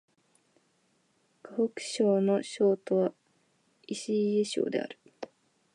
[1.43, 3.13] 河北省の省都は
[3.85, 4.97] 石家荘である